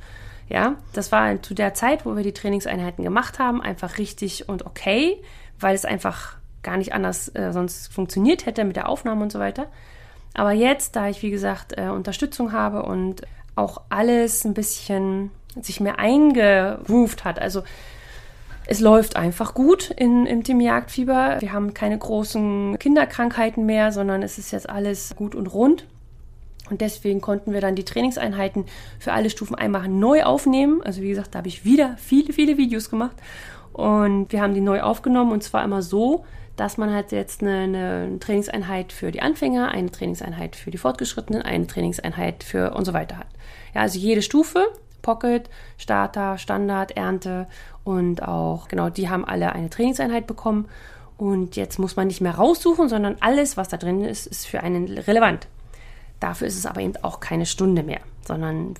[0.48, 4.66] Ja, das war zu der Zeit, wo wir die Trainingseinheiten gemacht haben, einfach richtig und
[4.66, 5.22] okay,
[5.58, 9.38] weil es einfach gar nicht anders äh, sonst funktioniert hätte mit der Aufnahme und so
[9.38, 9.68] weiter.
[10.34, 13.22] Aber jetzt, da ich wie gesagt äh, Unterstützung habe und
[13.54, 17.62] auch alles ein bisschen sich mehr eingeruft hat, also
[18.66, 21.38] es läuft einfach gut in, im Team Jagdfieber.
[21.40, 25.86] Wir haben keine großen Kinderkrankheiten mehr, sondern es ist jetzt alles gut und rund.
[26.70, 28.66] Und deswegen konnten wir dann die Trainingseinheiten
[28.98, 30.80] für alle Stufen einmal neu aufnehmen.
[30.82, 33.16] Also wie gesagt, da habe ich wieder viele, viele Videos gemacht.
[33.72, 36.24] Und wir haben die neu aufgenommen und zwar immer so,
[36.56, 41.42] dass man halt jetzt eine, eine, Trainingseinheit für die Anfänger, eine Trainingseinheit für die Fortgeschrittenen,
[41.42, 43.28] eine Trainingseinheit für und so weiter hat.
[43.74, 44.68] Ja, also jede Stufe
[45.02, 47.46] Pocket, Starter, Standard, Ernte
[47.84, 50.68] und auch, genau, die haben alle eine Trainingseinheit bekommen.
[51.18, 54.60] Und jetzt muss man nicht mehr raussuchen, sondern alles, was da drin ist, ist für
[54.62, 55.46] einen relevant.
[56.22, 58.74] Dafür ist es aber eben auch keine Stunde mehr, sondern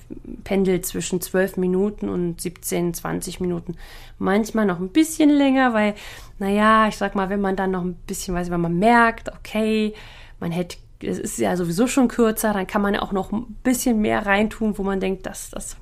[0.45, 3.75] pendelt zwischen 12 Minuten und 17, 20 Minuten.
[4.17, 5.93] Manchmal noch ein bisschen länger, weil,
[6.39, 9.93] naja, ich sag mal, wenn man dann noch ein bisschen weiß, wenn man merkt, okay,
[10.39, 13.57] man hätte, es ist ja sowieso schon kürzer, dann kann man ja auch noch ein
[13.61, 15.75] bisschen mehr reintun, wo man denkt, das, das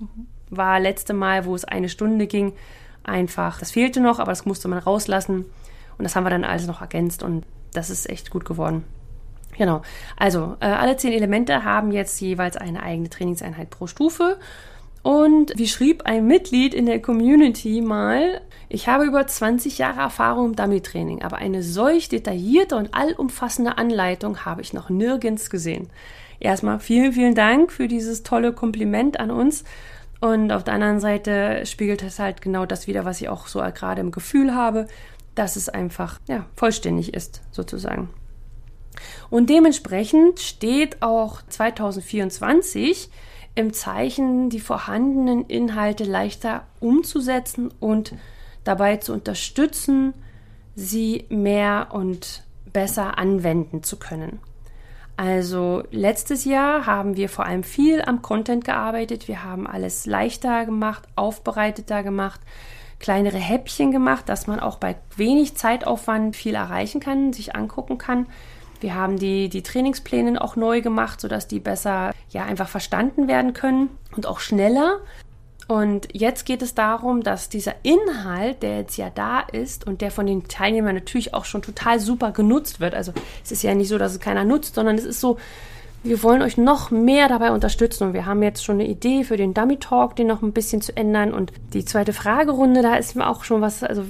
[0.51, 2.53] war letzte Mal, wo es eine Stunde ging,
[3.03, 5.45] einfach, das fehlte noch, aber das musste man rauslassen.
[5.97, 8.83] Und das haben wir dann alles noch ergänzt und das ist echt gut geworden.
[9.57, 9.81] Genau.
[10.17, 14.37] Also, äh, alle zehn Elemente haben jetzt jeweils eine eigene Trainingseinheit pro Stufe.
[15.03, 20.47] Und wie schrieb ein Mitglied in der Community mal, ich habe über 20 Jahre Erfahrung
[20.47, 25.89] im Dummy-Training, aber eine solch detaillierte und allumfassende Anleitung habe ich noch nirgends gesehen.
[26.39, 29.63] Erstmal vielen, vielen Dank für dieses tolle Kompliment an uns.
[30.21, 33.59] Und auf der anderen Seite spiegelt es halt genau das wieder, was ich auch so
[33.59, 34.87] gerade im Gefühl habe,
[35.35, 38.09] dass es einfach ja, vollständig ist, sozusagen.
[39.31, 43.09] Und dementsprechend steht auch 2024
[43.55, 48.13] im Zeichen, die vorhandenen Inhalte leichter umzusetzen und
[48.63, 50.13] dabei zu unterstützen,
[50.75, 54.39] sie mehr und besser anwenden zu können.
[55.21, 59.27] Also letztes Jahr haben wir vor allem viel am Content gearbeitet.
[59.27, 62.41] Wir haben alles leichter gemacht, aufbereiteter gemacht,
[62.99, 68.25] kleinere Häppchen gemacht, dass man auch bei wenig Zeitaufwand viel erreichen kann, sich angucken kann.
[68.79, 73.53] Wir haben die, die Trainingspläne auch neu gemacht, sodass die besser ja einfach verstanden werden
[73.53, 75.01] können und auch schneller.
[75.67, 80.11] Und jetzt geht es darum, dass dieser Inhalt, der jetzt ja da ist und der
[80.11, 82.93] von den Teilnehmern natürlich auch schon total super genutzt wird.
[82.93, 85.37] Also es ist ja nicht so, dass es keiner nutzt, sondern es ist so,
[86.03, 89.37] wir wollen euch noch mehr dabei unterstützen und wir haben jetzt schon eine Idee für
[89.37, 91.33] den Dummy Talk, den noch ein bisschen zu ändern.
[91.33, 94.03] Und die zweite Fragerunde, da ist mir auch schon was, also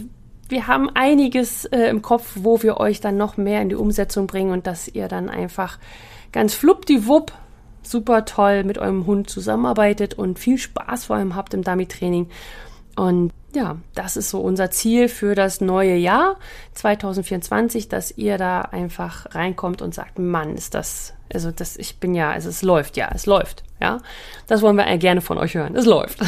[0.48, 4.28] wir haben einiges äh, im Kopf, wo wir euch dann noch mehr in die Umsetzung
[4.28, 5.80] bringen und dass ihr dann einfach
[6.32, 7.34] ganz fluppdiwupp
[7.84, 12.30] super toll mit eurem Hund zusammenarbeitet und viel Spaß vor allem habt im Dummy-Training.
[12.96, 16.38] Und ja, das ist so unser Ziel für das neue Jahr
[16.74, 22.16] 2024, dass ihr da einfach reinkommt und sagt, Mann, ist das, also das, ich bin
[22.16, 23.98] ja, also es läuft, ja, es läuft, ja.
[24.48, 25.76] Das wollen wir gerne von euch hören.
[25.76, 26.20] Es läuft.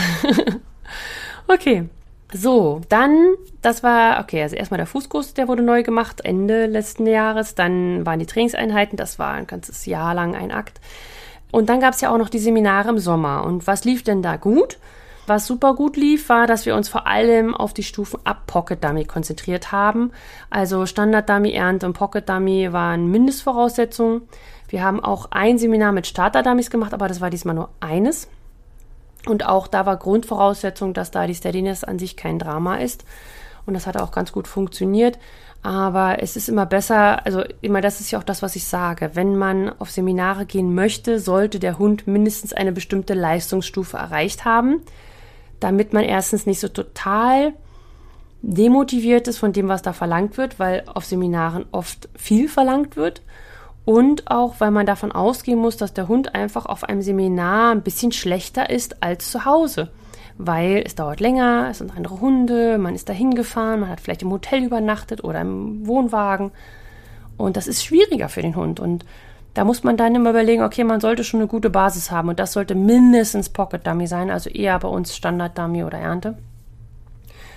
[1.47, 1.89] okay.
[2.35, 7.05] So, dann, das war, okay, also erstmal der Fußkurs, der wurde neu gemacht, Ende letzten
[7.05, 7.53] Jahres.
[7.53, 10.81] Dann waren die Trainingseinheiten, das war ein ganzes Jahr lang ein Akt.
[11.53, 13.43] Und dann gab es ja auch noch die Seminare im Sommer.
[13.45, 14.79] Und was lief denn da gut?
[15.27, 18.83] Was super gut lief, war, dass wir uns vor allem auf die Stufen ab Pocket
[18.83, 20.11] Dummy konzentriert haben.
[20.49, 24.23] Also Standard Dummy, Ernte und Pocket Dummy waren Mindestvoraussetzungen.
[24.67, 28.27] Wir haben auch ein Seminar mit Starter Dummies gemacht, aber das war diesmal nur eines.
[29.27, 33.05] Und auch da war Grundvoraussetzung, dass da die Steadiness an sich kein Drama ist.
[33.67, 35.19] Und das hat auch ganz gut funktioniert.
[35.63, 39.11] Aber es ist immer besser, also immer das ist ja auch das, was ich sage.
[39.13, 44.81] Wenn man auf Seminare gehen möchte, sollte der Hund mindestens eine bestimmte Leistungsstufe erreicht haben,
[45.61, 47.53] damit man erstens nicht so total
[48.41, 53.21] demotiviert ist von dem, was da verlangt wird, weil auf Seminaren oft viel verlangt wird
[53.85, 57.83] und auch, weil man davon ausgehen muss, dass der Hund einfach auf einem Seminar ein
[57.83, 59.91] bisschen schlechter ist als zu Hause.
[60.37, 64.23] Weil es dauert länger, es sind andere Hunde, man ist da hingefahren, man hat vielleicht
[64.23, 66.51] im Hotel übernachtet oder im Wohnwagen.
[67.37, 68.79] Und das ist schwieriger für den Hund.
[68.79, 69.05] Und
[69.53, 72.29] da muss man dann immer überlegen, okay, man sollte schon eine gute Basis haben.
[72.29, 76.37] Und das sollte mindestens Pocket Dummy sein, also eher bei uns Standard Dummy oder Ernte.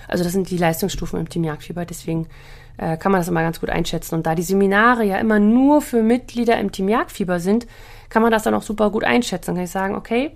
[0.09, 1.87] Also das sind die Leistungsstufen im Team Jagdfieber.
[1.87, 2.29] Deswegen
[2.77, 4.15] äh, kann man das immer ganz gut einschätzen.
[4.15, 7.67] Und da die Seminare ja immer nur für Mitglieder im Team Jagdfieber sind,
[8.09, 9.55] kann man das dann auch super gut einschätzen.
[9.55, 10.33] Kann ich sagen, okay,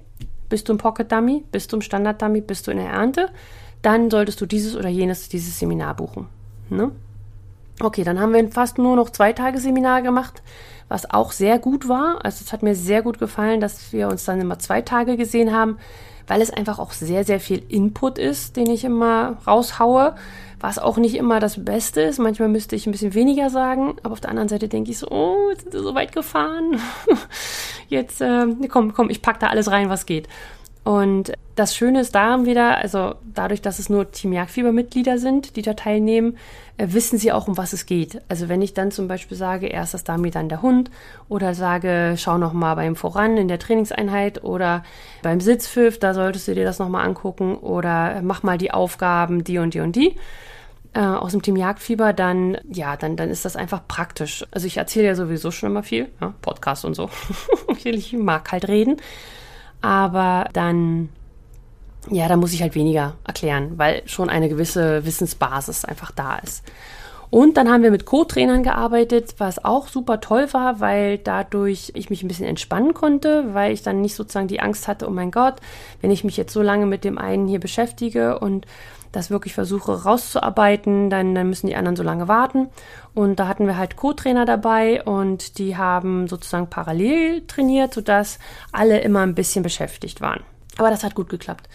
[0.50, 3.30] bist du im Pocket Dummy, bist du im Standard Dummy, bist du in der Ernte,
[3.80, 6.26] dann solltest du dieses oder jenes, dieses Seminar buchen.
[6.68, 6.92] Ne?
[7.80, 10.42] Okay, dann haben wir fast nur noch zwei Tage Seminar gemacht,
[10.88, 12.18] was auch sehr gut war.
[12.24, 15.54] Also es hat mir sehr gut gefallen, dass wir uns dann immer zwei Tage gesehen
[15.54, 15.78] haben,
[16.26, 20.14] weil es einfach auch sehr, sehr viel Input ist, den ich immer raushaue
[20.60, 22.18] was auch nicht immer das Beste ist.
[22.18, 25.08] Manchmal müsste ich ein bisschen weniger sagen, aber auf der anderen Seite denke ich so,
[25.10, 26.80] oh, jetzt sind sie so weit gefahren.
[27.88, 30.28] jetzt, äh, komm, komm, ich pack da alles rein, was geht.
[30.82, 35.62] Und das Schöne ist daran wieder, also dadurch, dass es nur Team Jagdfieber-Mitglieder sind, die
[35.62, 36.38] da teilnehmen,
[36.78, 38.22] äh, wissen sie auch, um was es geht.
[38.28, 40.90] Also wenn ich dann zum Beispiel sage, erst das Dummy, dann der Hund,
[41.28, 44.82] oder sage, schau noch mal beim Voran in der Trainingseinheit oder
[45.22, 49.44] beim Sitzpfiff, da solltest du dir das noch mal angucken, oder mach mal die Aufgaben,
[49.44, 50.16] die und die und die
[50.94, 54.44] äh, aus dem Team Jagdfieber, dann ja, dann, dann ist das einfach praktisch.
[54.50, 57.10] Also ich erzähle ja sowieso schon immer viel, ja, Podcast und so.
[57.84, 58.96] ich mag halt reden.
[59.80, 61.08] Aber dann,
[62.10, 66.64] ja, da muss ich halt weniger erklären, weil schon eine gewisse Wissensbasis einfach da ist.
[67.30, 72.10] Und dann haben wir mit Co-Trainern gearbeitet, was auch super toll war, weil dadurch ich
[72.10, 75.30] mich ein bisschen entspannen konnte, weil ich dann nicht sozusagen die Angst hatte, oh mein
[75.30, 75.54] Gott,
[76.00, 78.66] wenn ich mich jetzt so lange mit dem einen hier beschäftige und
[79.12, 82.68] das wirklich versuche rauszuarbeiten, dann, dann müssen die anderen so lange warten.
[83.14, 88.38] Und da hatten wir halt Co-Trainer dabei und die haben sozusagen parallel trainiert, sodass
[88.72, 90.42] alle immer ein bisschen beschäftigt waren.
[90.78, 91.68] Aber das hat gut geklappt.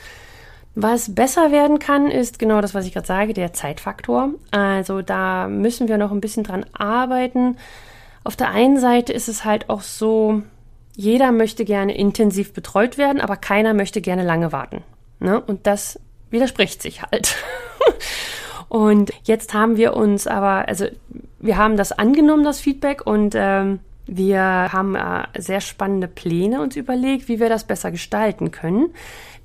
[0.75, 4.31] Was besser werden kann, ist genau das, was ich gerade sage, der Zeitfaktor.
[4.51, 7.55] Also da müssen wir noch ein bisschen dran arbeiten.
[8.25, 10.41] Auf der einen Seite ist es halt auch so,
[10.95, 14.83] jeder möchte gerne intensiv betreut werden, aber keiner möchte gerne lange warten.
[15.19, 15.39] Ne?
[15.39, 15.97] Und das
[16.29, 17.35] widerspricht sich halt.
[18.67, 20.87] und jetzt haben wir uns aber, also
[21.39, 26.75] wir haben das angenommen, das Feedback, und ähm, wir haben äh, sehr spannende Pläne uns
[26.75, 28.89] überlegt, wie wir das besser gestalten können,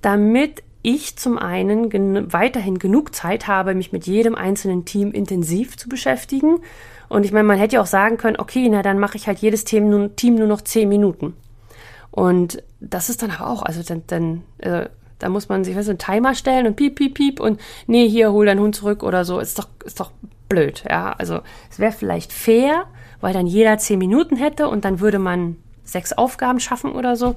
[0.03, 5.77] damit ich zum einen gen weiterhin genug Zeit habe, mich mit jedem einzelnen Team intensiv
[5.77, 6.61] zu beschäftigen.
[7.09, 9.41] Und ich meine, man hätte ja auch sagen können, okay, na dann mache ich halt
[9.41, 11.35] jedes Team nur, Team nur noch zehn Minuten.
[12.11, 14.87] Und das ist dann aber auch, also dann, dann äh,
[15.19, 18.33] da muss man sich weißt, einen Timer stellen und piep, piep, piep und nee, hier,
[18.33, 19.39] hol deinen Hund zurück oder so.
[19.39, 20.11] Ist doch, ist doch
[20.49, 21.13] blöd, ja.
[21.13, 21.41] Also
[21.71, 22.87] es wäre vielleicht fair,
[23.21, 27.37] weil dann jeder zehn Minuten hätte und dann würde man sechs Aufgaben schaffen oder so.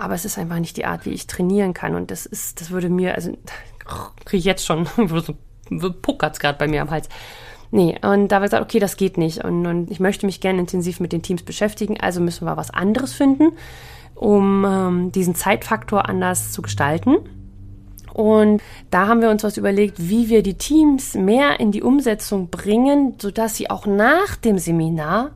[0.00, 1.94] Aber es ist einfach nicht die Art, wie ich trainieren kann.
[1.94, 3.36] Und das ist, das würde mir, also
[4.24, 4.86] kriege ich jetzt schon,
[6.02, 7.08] puckert es gerade bei mir am Hals.
[7.70, 9.44] Nee, und da habe ich gesagt, okay, das geht nicht.
[9.44, 12.70] Und, und ich möchte mich gerne intensiv mit den Teams beschäftigen, also müssen wir was
[12.70, 13.52] anderes finden,
[14.14, 17.16] um ähm, diesen Zeitfaktor anders zu gestalten.
[18.12, 22.48] Und da haben wir uns was überlegt, wie wir die Teams mehr in die Umsetzung
[22.48, 25.32] bringen, sodass sie auch nach dem Seminar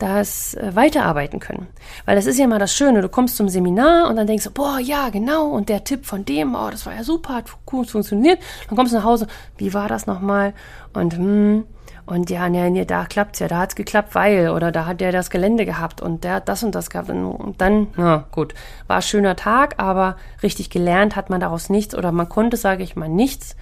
[0.00, 1.68] das äh, weiterarbeiten können.
[2.06, 4.50] Weil das ist ja mal das Schöne, du kommst zum Seminar und dann denkst du,
[4.50, 7.90] boah, ja, genau, und der Tipp von dem, oh, das war ja super, hat gut
[7.90, 8.38] funktioniert.
[8.68, 9.26] Dann kommst du nach Hause,
[9.58, 10.54] wie war das nochmal?
[10.94, 11.64] Und, hm,
[12.06, 15.12] und ja, nee, nee, da klappt's ja, da hat's geklappt, weil, oder da hat der
[15.12, 17.10] das Gelände gehabt und der hat das und das gehabt.
[17.10, 18.54] Und dann, na gut,
[18.88, 22.82] war ein schöner Tag, aber richtig gelernt hat man daraus nichts oder man konnte, sage
[22.82, 23.54] ich mal, nichts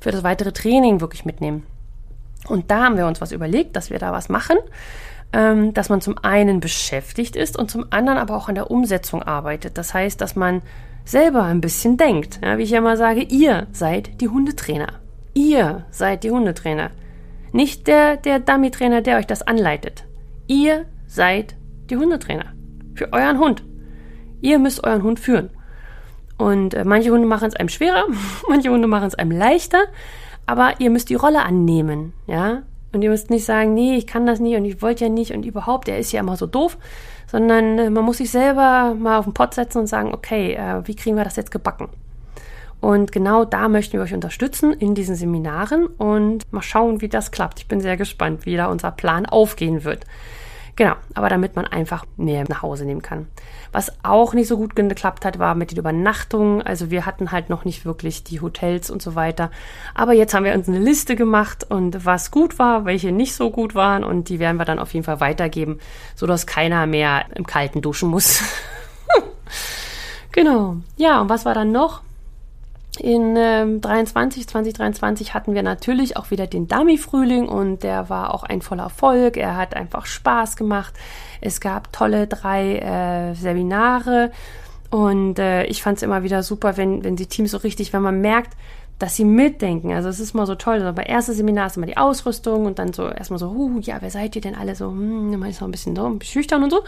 [0.00, 1.64] für das weitere Training wirklich mitnehmen.
[2.46, 4.58] Und da haben wir uns was überlegt, dass wir da was machen
[5.74, 9.76] dass man zum einen beschäftigt ist und zum anderen aber auch an der Umsetzung arbeitet.
[9.78, 10.62] Das heißt, dass man
[11.04, 12.40] selber ein bisschen denkt.
[12.42, 15.00] Ja, wie ich ja mal sage, ihr seid die Hundetrainer.
[15.34, 16.90] Ihr seid die Hundetrainer.
[17.52, 20.04] Nicht der, der Dummy-Trainer, der euch das anleitet.
[20.46, 21.56] Ihr seid
[21.90, 22.52] die Hundetrainer.
[22.94, 23.64] Für euren Hund.
[24.40, 25.50] Ihr müsst euren Hund führen.
[26.36, 28.04] Und äh, manche Hunde machen es einem schwerer,
[28.48, 29.84] manche Hunde machen es einem leichter,
[30.46, 32.62] aber ihr müsst die Rolle annehmen, ja.
[32.94, 35.32] Und ihr müsst nicht sagen, nee, ich kann das nicht und ich wollte ja nicht
[35.32, 36.78] und überhaupt, der ist ja immer so doof,
[37.26, 40.86] sondern äh, man muss sich selber mal auf den Pott setzen und sagen, okay, äh,
[40.86, 41.88] wie kriegen wir das jetzt gebacken?
[42.80, 47.30] Und genau da möchten wir euch unterstützen in diesen Seminaren und mal schauen, wie das
[47.30, 47.60] klappt.
[47.60, 50.04] Ich bin sehr gespannt, wie da unser Plan aufgehen wird.
[50.76, 53.28] Genau, aber damit man einfach mehr nach Hause nehmen kann.
[53.70, 56.62] Was auch nicht so gut geklappt hat, war mit den Übernachtungen.
[56.62, 59.52] Also wir hatten halt noch nicht wirklich die Hotels und so weiter.
[59.94, 63.50] Aber jetzt haben wir uns eine Liste gemacht und was gut war, welche nicht so
[63.50, 65.78] gut waren und die werden wir dann auf jeden Fall weitergeben,
[66.16, 68.42] sodass keiner mehr im Kalten duschen muss.
[70.32, 70.76] genau.
[70.96, 72.02] Ja, und was war dann noch?
[73.00, 78.44] In ähm, 23, 2023 hatten wir natürlich auch wieder den Dummy-Frühling und der war auch
[78.44, 79.36] ein voller Erfolg.
[79.36, 80.94] Er hat einfach Spaß gemacht.
[81.40, 84.30] Es gab tolle drei äh, Seminare
[84.90, 88.02] und äh, ich fand es immer wieder super, wenn, wenn die Teams so richtig, wenn
[88.02, 88.56] man merkt,
[88.98, 89.92] dass sie mitdenken.
[89.92, 90.74] Also es ist mal so toll.
[90.74, 93.96] Also bei erstes Seminar ist immer die Ausrüstung und dann so erstmal so, uh, ja,
[94.00, 94.86] wer seid ihr denn alle so?
[94.90, 96.84] Hm, man ist noch ein bisschen so schüchtern und so.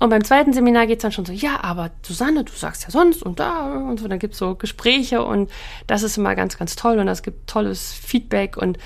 [0.00, 3.22] Und beim zweiten Seminar geht's dann schon so, ja, aber Susanne, du sagst ja sonst
[3.22, 4.06] und da und so.
[4.06, 5.50] Dann gibt's so Gespräche und
[5.86, 8.78] das ist immer ganz, ganz toll und das gibt tolles Feedback und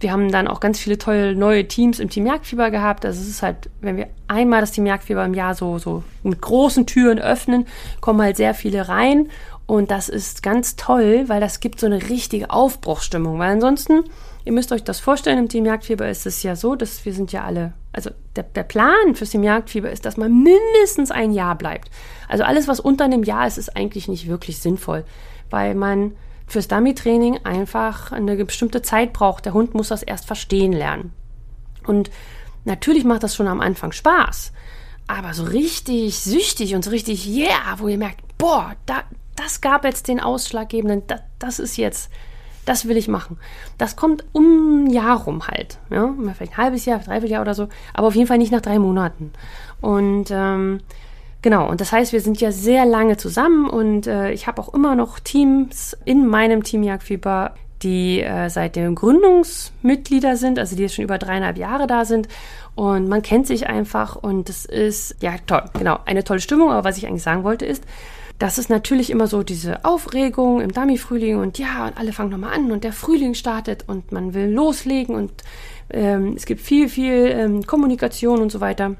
[0.00, 3.04] wir haben dann auch ganz viele tolle neue Teams im Team Jagdfieber gehabt.
[3.04, 6.40] Also es ist halt, wenn wir einmal das Team Jagdfieber im Jahr so, so mit
[6.40, 7.66] großen Türen öffnen,
[8.00, 9.28] kommen halt sehr viele rein.
[9.66, 13.38] Und das ist ganz toll, weil das gibt so eine richtige Aufbruchsstimmung.
[13.38, 14.04] Weil ansonsten,
[14.44, 17.30] ihr müsst euch das vorstellen, im Team Jagdfieber ist es ja so, dass wir sind
[17.32, 21.56] ja alle also der, der Plan fürs Team Jagdfieber ist, dass man mindestens ein Jahr
[21.56, 21.90] bleibt.
[22.28, 25.04] Also alles, was unter einem Jahr ist, ist eigentlich nicht wirklich sinnvoll,
[25.50, 26.12] weil man
[26.46, 29.44] fürs Dummy-Training einfach eine bestimmte Zeit braucht.
[29.44, 31.12] Der Hund muss das erst verstehen lernen.
[31.86, 32.10] Und
[32.64, 34.52] natürlich macht das schon am Anfang Spaß,
[35.06, 39.02] aber so richtig süchtig und so richtig, yeah, wo ihr merkt, boah, da,
[39.34, 42.10] das gab jetzt den ausschlaggebenden, das, das ist jetzt
[42.64, 43.38] das will ich machen.
[43.78, 45.78] Das kommt um ein Jahr rum halt.
[45.90, 46.12] Ja?
[46.34, 48.78] Vielleicht ein halbes Jahr, dreiviertel Jahr oder so, aber auf jeden Fall nicht nach drei
[48.78, 49.32] Monaten.
[49.80, 50.80] Und ähm,
[51.42, 54.74] genau, und das heißt, wir sind ja sehr lange zusammen und äh, ich habe auch
[54.74, 60.82] immer noch Teams in meinem Team Jagdfieber, die äh, seit dem Gründungsmitglieder sind, also die
[60.82, 62.28] jetzt schon über dreieinhalb Jahre da sind.
[62.74, 66.70] Und man kennt sich einfach und es ist, ja, toll, genau, eine tolle Stimmung.
[66.70, 67.84] Aber was ich eigentlich sagen wollte ist,
[68.40, 72.54] das ist natürlich immer so diese Aufregung im Dummy-Frühling und ja, und alle fangen nochmal
[72.54, 75.30] an und der Frühling startet und man will loslegen und
[75.90, 78.86] ähm, es gibt viel, viel ähm, Kommunikation und so weiter.
[78.86, 78.96] Und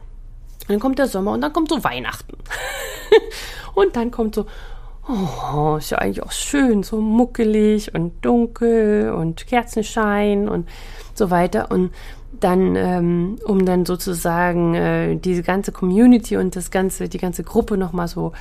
[0.69, 2.37] dann kommt der Sommer und dann kommt so Weihnachten.
[3.75, 4.45] und dann kommt so,
[5.09, 10.69] oh, ist ja eigentlich auch schön, so muckelig und dunkel und Kerzenschein und
[11.15, 11.71] so weiter.
[11.71, 11.93] Und
[12.41, 17.79] dann, ähm, um dann sozusagen äh, diese ganze Community und das ganze, die ganze Gruppe
[17.79, 18.33] nochmal so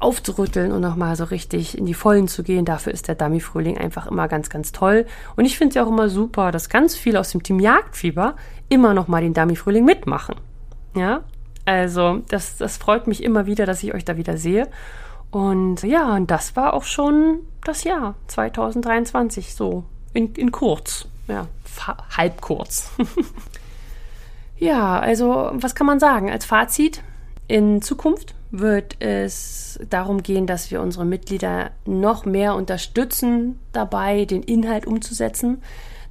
[0.00, 2.64] aufzurütteln und nochmal so richtig in die Vollen zu gehen.
[2.64, 5.06] Dafür ist der Dummy-Frühling einfach immer ganz, ganz toll.
[5.36, 8.34] Und ich finde es ja auch immer super, dass ganz viele aus dem Team Jagdfieber
[8.68, 10.36] immer nochmal den Dummy-Frühling mitmachen.
[10.96, 11.22] Ja,
[11.66, 14.68] also das, das freut mich immer wieder, dass ich euch da wieder sehe.
[15.30, 19.84] Und ja, und das war auch schon das Jahr 2023, so
[20.14, 21.06] in, in kurz.
[21.28, 21.46] Ja,
[22.16, 22.90] halb kurz.
[24.56, 27.02] ja, also was kann man sagen als Fazit?
[27.46, 34.42] In Zukunft wird es darum gehen, dass wir unsere Mitglieder noch mehr unterstützen dabei, den
[34.42, 35.62] Inhalt umzusetzen,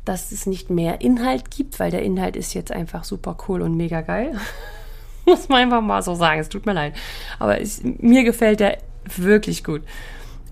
[0.06, 3.75] dass es nicht mehr Inhalt gibt, weil der Inhalt ist jetzt einfach super cool und
[3.75, 4.38] mega geil.
[5.25, 6.95] Muss man einfach mal so sagen, es tut mir leid.
[7.38, 8.78] Aber es, mir gefällt der
[9.15, 9.82] wirklich gut.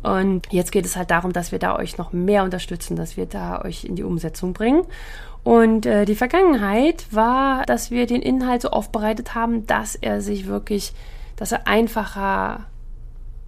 [0.03, 3.25] Und jetzt geht es halt darum, dass wir da euch noch mehr unterstützen, dass wir
[3.25, 4.83] da euch in die Umsetzung bringen.
[5.43, 10.47] Und äh, die Vergangenheit war, dass wir den Inhalt so aufbereitet haben, dass er sich
[10.47, 10.93] wirklich
[11.37, 12.65] dass er einfacher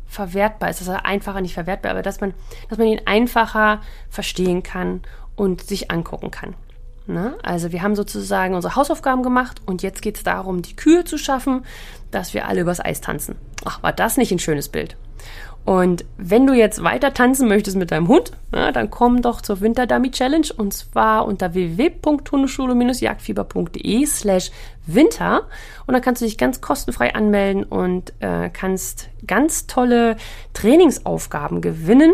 [0.07, 2.33] verwertbar ist, dass er einfacher nicht verwertbar, aber dass man,
[2.69, 5.01] dass man ihn einfacher verstehen kann
[5.35, 6.55] und sich angucken kann.
[7.05, 7.35] Ne?
[7.43, 11.17] Also wir haben sozusagen unsere Hausaufgaben gemacht und jetzt geht es darum, die Kühe zu
[11.17, 11.65] schaffen,
[12.11, 13.35] dass wir alle übers Eis tanzen.
[13.65, 14.95] Ach, war das nicht ein schönes Bild?
[15.65, 19.61] Und wenn du jetzt weiter tanzen möchtest mit deinem Hund, na, dann komm doch zur
[19.61, 24.49] Winter Dummy Challenge und zwar unter www.hundeschule-jagdfieber.de slash
[24.87, 25.43] winter
[25.85, 30.15] und dann kannst du dich ganz kostenfrei anmelden und äh, kannst ganz tolle
[30.53, 32.13] Trainingsaufgaben gewinnen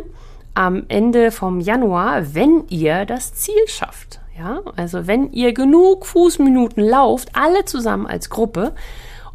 [0.53, 4.21] am Ende vom Januar, wenn ihr das Ziel schafft.
[4.37, 8.73] Ja, also wenn ihr genug Fußminuten lauft, alle zusammen als Gruppe,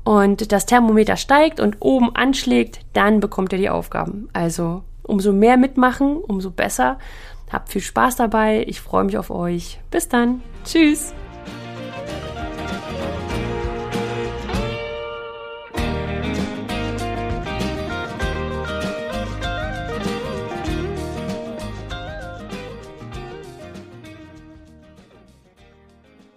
[0.05, 4.29] und das Thermometer steigt und oben anschlägt, dann bekommt ihr die Aufgaben.
[4.33, 6.99] Also umso mehr mitmachen, umso besser.
[7.51, 8.65] Habt viel Spaß dabei.
[8.67, 9.81] Ich freue mich auf euch.
[9.91, 10.43] Bis dann.
[10.65, 11.13] Tschüss.